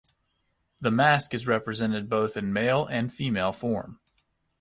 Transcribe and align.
The 0.79 0.89
mask 0.89 1.31
is 1.35 1.45
represented 1.45 2.09
both 2.09 2.35
in 2.35 2.51
male 2.51 2.87
and 2.87 3.13
female 3.13 3.53
form. 3.53 3.99